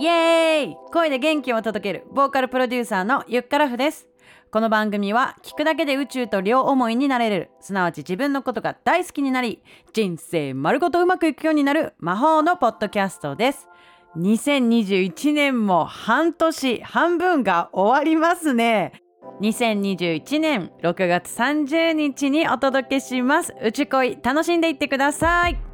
[0.00, 0.76] イエーイ。
[0.92, 2.06] 声で元気を届ける。
[2.12, 4.06] ボーカルプロデューサーのゆっからふです。
[4.52, 7.50] この番組は聞くだけで宇宙と両思いになれる。
[7.60, 9.60] すなわち自分のことが大好きになり
[9.92, 13.68] 人生丸ごとうまくいくようになる魔法のポッドキャストです。
[14.16, 19.02] 2021年も半年半分が終わりますね。
[19.40, 23.52] 2021年6月30日にお届けします。
[23.62, 25.67] うち恋楽しんでいってください。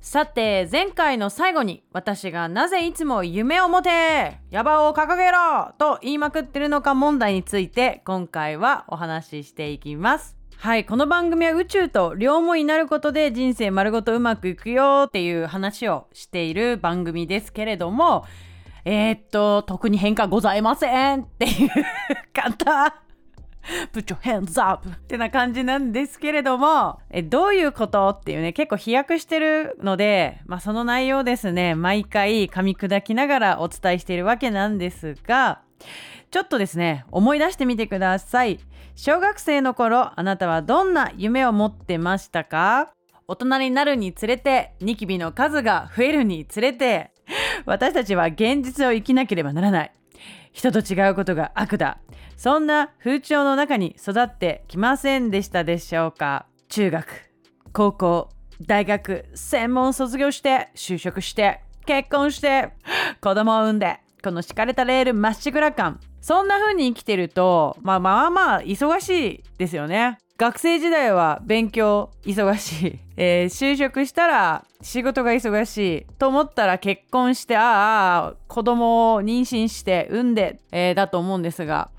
[0.00, 10.36] さて前回の最後に私がなぜいつも夢を持て野望を掲げろと言いまくってるのか問題について今回はお話ししていきます。
[10.56, 18.24] はいこの番組は宇宙と両思いになることで人生丸ごとうまくいくよっていう話をしている番組ですけれども
[18.84, 21.70] えー、っと特に変化ございませんっていう
[22.32, 23.07] 方
[23.92, 24.88] Put your hands up!
[24.88, 35.60] ってな感じなんですけれども、えどういうことっていうね、結構飛躍してるので、まあその内容ですね、毎回噛み砕きながらお伝えしているわけなんですが、
[36.30, 38.58] ちょっとですね、思い出してみてください。
[38.96, 42.92] 小学生の頃、あなたはどんな夢を持ってましたか？
[43.26, 47.10] 大人になるにつれて、ニキビの数が増えるにつれて、
[47.66, 49.92] 私たちは現実を生きなければならない。
[50.52, 51.98] 人と違うことが悪だ。
[52.38, 57.32] そんな風潮の中に育ってきませんでしたでしょうか中学、
[57.72, 58.28] 高校、
[58.64, 62.70] 大学、専門卒業して、就職して、結婚して、
[63.20, 65.98] 子供を産んで、この敷かれたレールまっしぐら感。
[66.20, 70.18] そんな風に生きてると、まあまあまあ忙しいですよね。
[70.38, 76.06] 学生時代は勉強忙しい、 えー、就職したら仕事が忙しい。
[76.16, 81.90] と思ったら結婚してああ子供を妊娠して産んで、えー、だと思うんですが。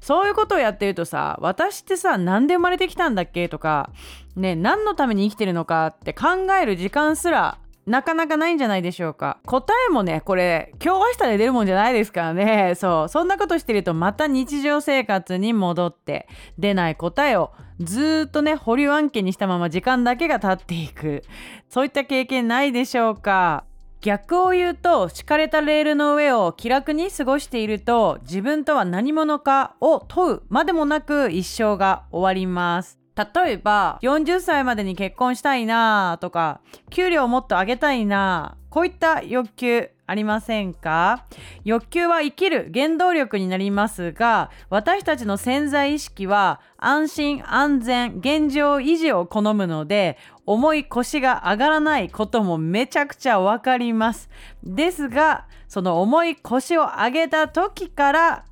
[0.00, 3.90] そういうことをやってるとさ私ってさ何で生まれてきたんだっけとか
[4.36, 7.58] ね何のために生きてるのかって考える時間すら
[7.88, 9.38] なかなかないんじゃないでしょうか。
[9.46, 12.74] 答えもねこれ今日明日で出るもんじゃないですからね。
[12.76, 13.08] そう。
[13.08, 16.28] そんなことしてるとまた日常生活に戻って
[16.58, 21.22] 出ない答えをずっとね保留案件にしたまま時間だけが経っていく。
[21.68, 23.64] そういった経験ないでしょうか。
[24.00, 32.97] 逆を言うと敷かれたレールの上を気楽に過ごしていると自分とは何者かを問うまでもなく一生が終わります。
[33.18, 41.26] 例えば40歳までに結婚したいなとか給料をもっと上げたいなこういった欲求ありませんか？
[41.64, 54.30] 欲求は生きる原動力になりますが私たちの潜在意識は安心安全現状維持を好むので重い腰が上がらないこともめちゃくちゃわかります。
[54.62, 58.44] ですがその重い腰を上げた時から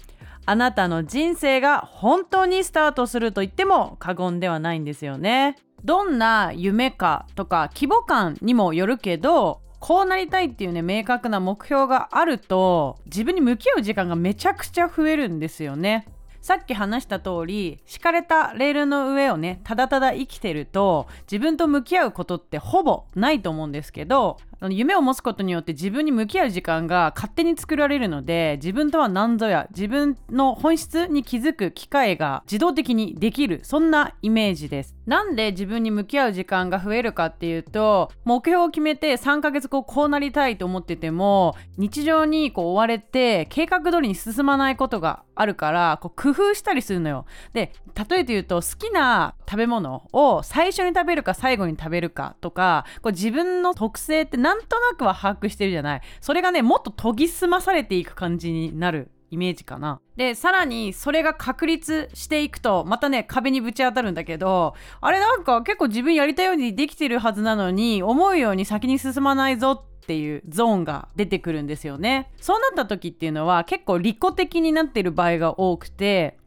[0.47, 5.57] あなたの人生が本当にスタートすると言っても過言ではないんですよね。
[5.85, 16.07] どんな夢かとか規模感にもよるけどこうなりたいっていうね明確な目標があると自分に向き合う時間がめちゃくちゃ増えるんですよね。
[16.41, 24.39] さっき話した通り敷かれたレールの上をねただただ生きてると自分と向き合うことってほぼないと思うんですけど
[24.71, 34.97] 夢を持つことによって自分に向き合う時間が勝手に作られるので自分とは何ぞや自分の本質に気づく機会が自動的にできるそんなイメージです。
[35.07, 47.27] なんで自分に向き合う時間が増えるかっていうと目標を決めて3ヶ月後こうなりたいと思ってても日常にこう追われて計画通りに進まないことがあるからこう工夫したりするのよ。
[47.53, 47.73] で
[48.09, 60.01] 例えて言うと好きな食べ物を最初に食べるか最後に食べるかとかこう自分の特性ってなんとなくは把握してるじゃないそれがねもっと研ぎ澄まされていく感じになるイメージかな。
[60.15, 72.31] でさらにそれが確立していくとまたね壁にぶち当たるんだけどあれなんか結構自分やりたいようにできてるはずなのに思うように先に進まないぞってっていうゾーンが出てくるんですよね。
[72.41, 76.39] そうなった時っていうのは結構利己的になっている場合が多くて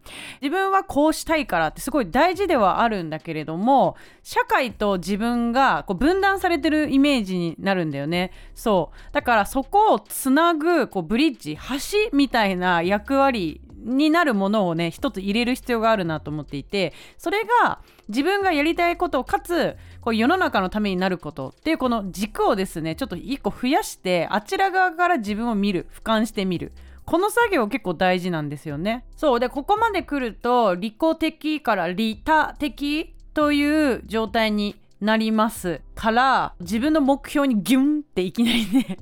[0.41, 26.71] 自分はこうしたいからってすごい大事ではあるんだけれども社会と自分がこう分断されてるイメージになるんだよねそうだからそこをつなぐこうブリッジ橋みたいな役割になるものをね一つ入れる必要があるなと思っていてそれが自分がやりたいことかつこう世の中のためになることっていうこの軸をですねちょっと一個増やしてあちら側から自分を見る俯瞰してみる。
[27.05, 29.03] この作業結構大事なんですよね。
[29.17, 29.39] そう。
[29.39, 38.97] でここまで来ると利己的から利他的という状態になりますから自分の目標にギュンっていきなりね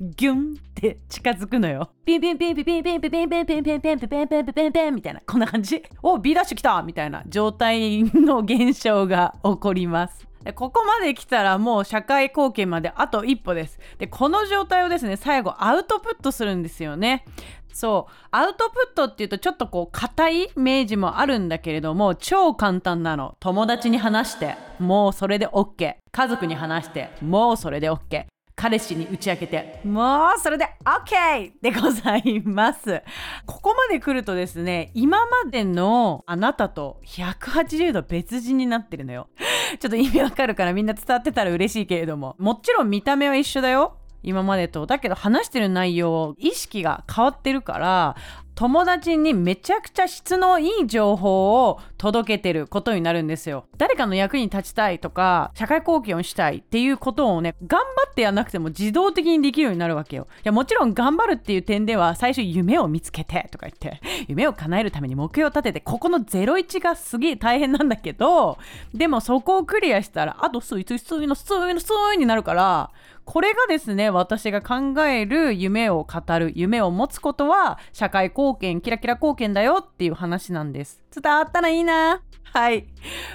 [0.00, 1.90] ギュンって近づくのよ。
[2.04, 5.82] ピンピンピンピンピンピンピンピンピンピンピンピンピンピンピンピンピンピンみたいなこんな感じ。
[6.02, 10.26] お B ダッシュ来たみたいな状態の現象が起こります。
[10.54, 17.24] ここまで来たらもう社会貢献まであと一歩ですでこの状態をですね最後アウトプットするんですよね
[17.72, 28.26] そうアウトプットっていうとちょっとこう硬いイメージもあるんだけれども超簡単なの友達に話してもうそれで OK 家族に話してもうそれで OK
[28.58, 33.02] 彼氏に打ち明けてもうそれで OK でございます。
[33.44, 39.28] ここまで来るとですね今までのあなたと180度別人になってるのよ。
[39.78, 42.34] ちょっと意味わかるからみんな伝わってたら嬉しいけれども。
[42.38, 43.98] もちろん見た目は一緒だよ。
[44.22, 44.86] 今までと。
[44.86, 48.16] だけど話してる内容意識が変わってるから
[48.56, 53.66] 友達にめちゃくちゃ質のいい情報を届けてることになるんですよ。
[53.76, 60.26] 誰かの役に立ちたいとか、社会貢献をしたいっていうことをね、頑張ってやらなくても自動的にできるようになるわけよ。
[60.38, 68.56] いや、もちろん頑張るっていう点では、最初夢を見つけてとか言って、夢を叶えるために目標を立てて、ここの01がすげえ大変なんだけど、
[68.94, 72.90] でもそこをクリアしたら、あとスイスイスイのスイのスイになるから、
[73.26, 81.02] これがですね私が考える夢を語る夢を持つことは社会貢献貢献キラキラ貢献だよっていう話なんです。
[81.14, 82.22] 伝わったらいいな。
[82.52, 82.86] はい。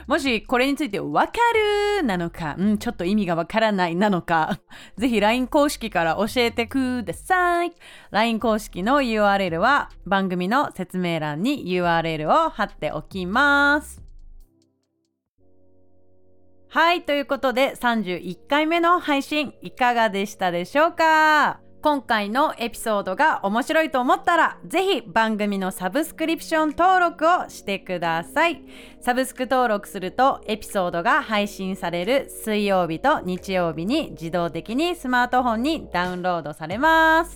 [0.08, 1.34] もしこれについてわか
[2.00, 4.60] るなのか、うん、ちょっと意味がわからないなのか
[4.98, 7.74] ぜひ LINE 公式から教えてください。
[8.12, 14.02] LINE 公式の URL は番組の説明欄に URL を貼っておきます。
[16.70, 21.60] はい、ということで31回目の配信いかがでしたでしょうか？
[21.82, 28.62] 今回のエピソードが面白いと思ったらぜひ番組のサブスクリプション登録をしてください。
[29.00, 37.36] サブスク登録するとエピソードが配信される水曜日と日曜日に自動的にスマートフォンにダウンロードされます。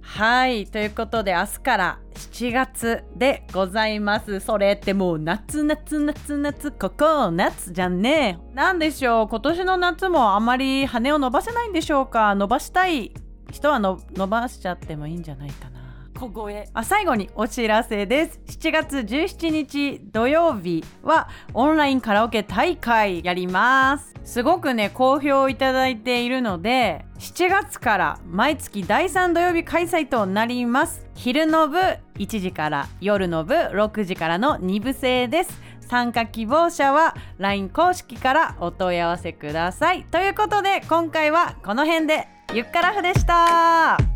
[0.00, 4.40] はいということで明日から7月でございます。
[4.40, 8.40] それってもう夏夏夏夏ここ夏じゃんね。
[8.54, 9.28] なんでしょう。
[9.28, 12.34] 今年の夏もあまり羽を伸ばせないんでしょうか。
[12.34, 13.12] 伸ばしたい
[13.52, 15.80] 人は伸ばしちゃってもいいんじゃないかな。
[16.18, 16.68] 小声。
[16.72, 18.40] あ最後にお知らせです。
[18.46, 24.14] 7月17日土曜日はオンラインカラオケ大会やります。
[24.24, 31.06] すごくね好評いただいているので7月から毎月第3土曜日開催となります。
[31.14, 31.78] 昼の部
[32.14, 35.60] 1時から夜の部6時からの2部制です。
[35.80, 40.04] 参加希望者は LINE 公式からお問い合わせください。
[40.04, 44.11] ということで今回はこの辺でゆっからふでした。